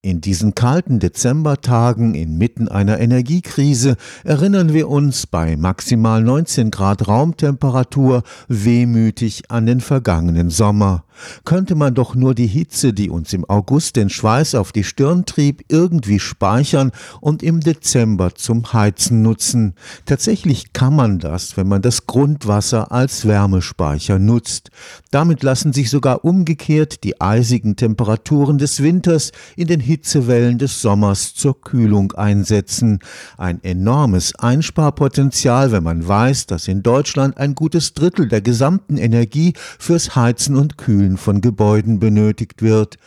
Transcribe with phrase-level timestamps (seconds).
[0.00, 8.22] In diesen kalten Dezembertagen inmitten einer Energiekrise erinnern wir uns bei maximal 19 Grad Raumtemperatur
[8.46, 11.02] wehmütig an den vergangenen Sommer.
[11.44, 15.24] Könnte man doch nur die Hitze, die uns im August den Schweiß auf die Stirn
[15.24, 19.74] trieb, irgendwie speichern und im Dezember zum Heizen nutzen.
[20.04, 24.70] Tatsächlich kann man das, wenn man das Grundwasser als Wärmespeicher nutzt.
[25.10, 31.34] Damit lassen sich sogar umgekehrt die eisigen Temperaturen des Winters in den Hitzewellen des Sommers
[31.34, 32.98] zur Kühlung einsetzen.
[33.38, 39.54] Ein enormes Einsparpotenzial, wenn man weiß, dass in Deutschland ein gutes Drittel der gesamten Energie
[39.56, 42.98] fürs Heizen und Kühlen von Gebäuden benötigt wird.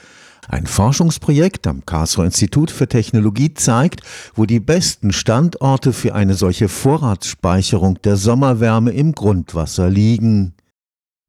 [0.47, 4.01] Ein Forschungsprojekt am Karlsruher Institut für Technologie zeigt,
[4.33, 10.55] wo die besten Standorte für eine solche Vorratsspeicherung der Sommerwärme im Grundwasser liegen.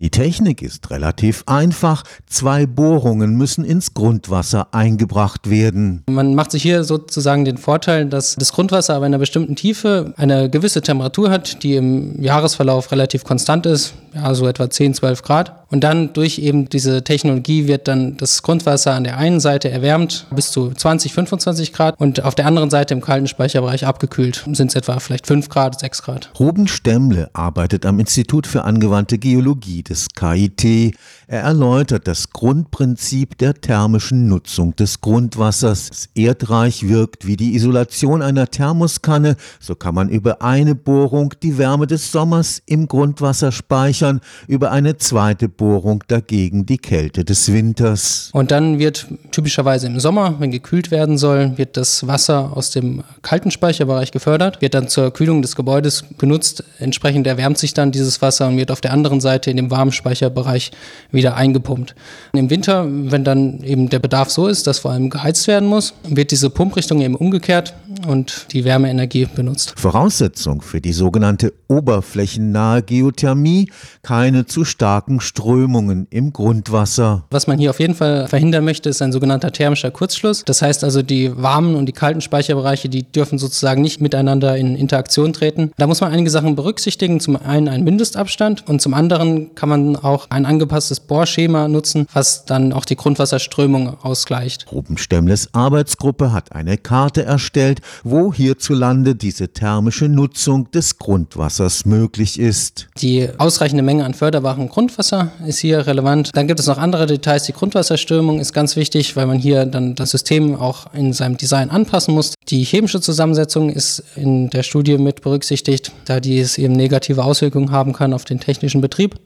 [0.02, 2.02] Die Technik ist relativ einfach.
[2.26, 6.02] Zwei Bohrungen müssen ins Grundwasser eingebracht werden.
[6.10, 10.12] Man macht sich hier sozusagen den Vorteil, dass das Grundwasser aber in einer bestimmten Tiefe
[10.16, 15.22] eine gewisse Temperatur hat, die im Jahresverlauf relativ konstant ist, ja, so etwa 10, 12
[15.22, 15.64] Grad.
[15.70, 20.26] Und dann durch eben diese Technologie wird dann das Grundwasser an der einen Seite erwärmt
[20.30, 24.44] bis zu 20, 25 Grad und auf der anderen Seite im kalten Speicherbereich abgekühlt.
[24.52, 26.30] Sind es etwa vielleicht 5 Grad, 6 Grad.
[26.38, 30.94] Ruben Stemmle arbeitet am Institut für angewandte Geologie des KIT.
[31.32, 35.88] Er erläutert das Grundprinzip der thermischen Nutzung des Grundwassers.
[35.88, 39.36] Das Erdreich wirkt wie die Isolation einer Thermoskanne.
[39.58, 44.98] So kann man über eine Bohrung die Wärme des Sommers im Grundwasser speichern, über eine
[44.98, 48.28] zweite Bohrung dagegen die Kälte des Winters.
[48.34, 53.04] Und dann wird typischerweise im Sommer, wenn gekühlt werden soll, wird das Wasser aus dem
[53.22, 56.62] kalten Speicherbereich gefördert, wird dann zur Kühlung des Gebäudes genutzt.
[56.78, 59.92] Entsprechend erwärmt sich dann dieses Wasser und wird auf der anderen Seite in dem warmen
[59.92, 60.72] Speicherbereich
[61.10, 61.94] wieder eingepumpt.
[62.32, 65.68] Und Im Winter, wenn dann eben der Bedarf so ist, dass vor allem geheizt werden
[65.68, 67.74] muss, wird diese Pumprichtung eben umgekehrt
[68.06, 69.74] und die Wärmeenergie benutzt.
[69.76, 73.70] Voraussetzung für die sogenannte oberflächennahe Geothermie
[74.02, 77.24] keine zu starken Strömungen im Grundwasser.
[77.30, 80.44] Was man hier auf jeden Fall verhindern möchte, ist ein sogenannter thermischer Kurzschluss.
[80.44, 84.74] Das heißt also, die warmen und die kalten Speicherbereiche, die dürfen sozusagen nicht miteinander in
[84.74, 85.72] Interaktion treten.
[85.76, 87.20] Da muss man einige Sachen berücksichtigen.
[87.20, 92.44] Zum einen einen Mindestabstand und zum anderen kann man auch ein angepasstes Bohrschema nutzen, was
[92.44, 94.66] dann auch die Grundwasserströmung ausgleicht.
[94.72, 102.38] Ruben Stemmles Arbeitsgruppe hat eine Karte erstellt, wo hierzulande diese thermische Nutzung des Grundwassers möglich
[102.38, 102.88] ist.
[102.98, 106.30] Die ausreichende Menge an förderbarem Grundwasser ist hier relevant.
[106.34, 107.44] Dann gibt es noch andere Details.
[107.44, 111.70] Die Grundwasserströmung ist ganz wichtig, weil man hier dann das System auch in seinem Design
[111.70, 112.34] anpassen muss.
[112.48, 117.92] Die chemische Zusammensetzung ist in der Studie mit berücksichtigt, da dies eben negative Auswirkungen haben
[117.92, 119.16] kann auf den technischen Betrieb.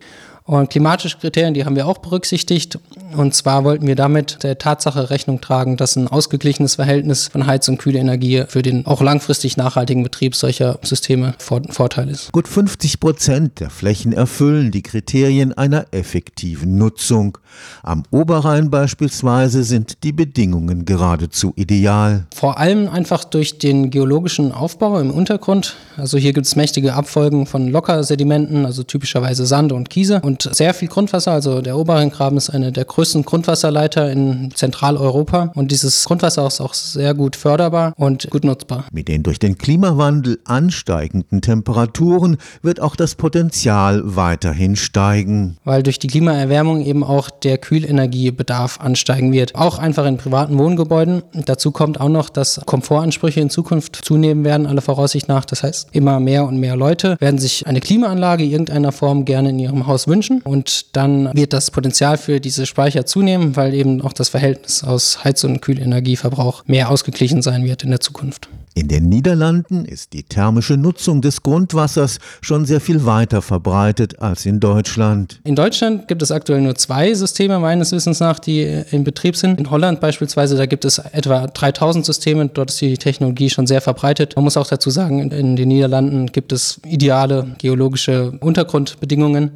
[0.46, 2.78] Und klimatische Kriterien, die haben wir auch berücksichtigt.
[3.16, 7.68] Und zwar wollten wir damit der Tatsache Rechnung tragen, dass ein ausgeglichenes Verhältnis von Heiz-
[7.68, 12.30] und Kühlenergie für den auch langfristig nachhaltigen Betrieb solcher Systeme ein Vorteil ist.
[12.30, 17.38] Gut 50 Prozent der Flächen erfüllen die Kriterien einer effektiven Nutzung.
[17.82, 22.26] Am Oberrhein beispielsweise sind die Bedingungen geradezu ideal.
[22.34, 25.76] Vor allem einfach durch den geologischen Aufbau im Untergrund.
[25.96, 30.20] Also hier gibt es mächtige Abfolgen von Lockersedimenten, also typischerweise Sand und Kiese.
[30.22, 31.32] Und und sehr viel Grundwasser.
[31.32, 36.74] Also der Oberrheingraben ist eine der größten Grundwasserleiter in Zentraleuropa und dieses Grundwasser ist auch
[36.74, 38.84] sehr gut förderbar und gut nutzbar.
[38.92, 45.56] Mit den durch den Klimawandel ansteigenden Temperaturen wird auch das Potenzial weiterhin steigen.
[45.64, 49.54] Weil durch die Klimaerwärmung eben auch der Kühlenergiebedarf ansteigen wird.
[49.54, 51.22] Auch einfach in privaten Wohngebäuden.
[51.46, 55.44] Dazu kommt auch noch, dass Komfortansprüche in Zukunft zunehmen werden, alle Voraussicht nach.
[55.44, 59.58] Das heißt, immer mehr und mehr Leute werden sich eine Klimaanlage irgendeiner Form gerne in
[59.58, 60.40] ihrem Haus wünschen wünschen.
[60.42, 65.24] Und dann wird das Potenzial für diese Speicher zunehmen, weil eben auch das Verhältnis aus
[65.24, 68.48] Heiz- und Kühlenergieverbrauch mehr ausgeglichen sein wird in der Zukunft.
[68.74, 74.44] In den Niederlanden ist die thermische Nutzung des Grundwassers schon sehr viel weiter verbreitet als
[74.44, 75.40] in Deutschland.
[75.44, 78.60] In Deutschland gibt es aktuell nur zwei Systeme meines Wissens nach, die
[78.90, 79.58] in Betrieb sind.
[79.58, 82.50] In Holland beispielsweise, da gibt es etwa 3000 Systeme.
[82.52, 84.36] Dort ist die Technologie schon sehr verbreitet.
[84.36, 89.52] Man muss auch dazu sagen, in den Niederlanden gibt es ideale geologische Untergrundbedingungen.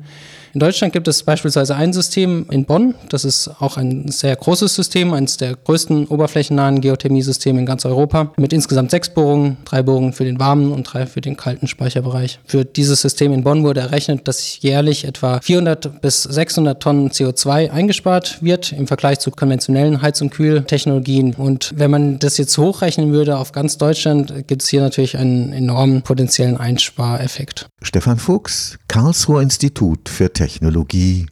[0.53, 2.97] In Deutschland gibt es beispielsweise ein System in Bonn.
[3.09, 8.33] Das ist auch ein sehr großes System, eines der größten oberflächennahen Geothermiesysteme in ganz Europa,
[8.37, 12.41] mit insgesamt sechs Bohrungen, drei Bohrungen für den warmen und drei für den kalten Speicherbereich.
[12.45, 17.71] Für dieses System in Bonn wurde errechnet, dass jährlich etwa 400 bis 600 Tonnen CO2
[17.71, 21.35] eingespart wird im Vergleich zu konventionellen Heiz- und Kühltechnologien.
[21.35, 25.53] Und wenn man das jetzt hochrechnen würde auf ganz Deutschland, gibt es hier natürlich einen
[25.53, 27.69] enormen potenziellen Einspareffekt.
[27.83, 31.27] Stefan Fuchs, Karlsruher Institut für Technologie